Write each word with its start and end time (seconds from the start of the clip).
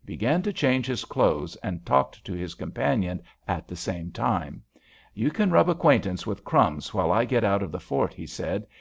He 0.00 0.04
began 0.06 0.42
to 0.42 0.52
change 0.52 0.86
his 0.86 1.04
clothes, 1.04 1.54
and 1.62 1.86
talked 1.86 2.24
to 2.24 2.32
his 2.32 2.54
companion 2.54 3.22
at 3.46 3.68
the 3.68 3.76
same 3.76 4.10
time. 4.10 4.64
"You 5.14 5.30
can 5.30 5.52
rub 5.52 5.70
acquaintance 5.70 6.26
with 6.26 6.42
'Crumbs' 6.44 6.92
while 6.92 7.12
I 7.12 7.24
get 7.24 7.44
out 7.44 7.62
of 7.62 7.70
the 7.70 7.78
fort," 7.78 8.12
he 8.12 8.26
said. 8.26 8.66